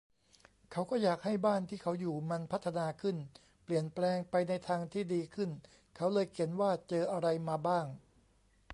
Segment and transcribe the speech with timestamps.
[0.71, 3.17] เขาก็อยากให้บ้านที่เขาอยู่มันพัฒนาขึ้น
[3.63, 5.49] เปลี่ยนแปลงไปในทางที่ดึขึ้น
[5.95, 7.85] เขาเลยเขียนว่าเจออะไรมาบ้าง